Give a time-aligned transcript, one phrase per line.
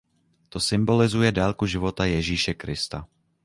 [0.49, 3.07] To symbolizuje délku života Ježíše Krista.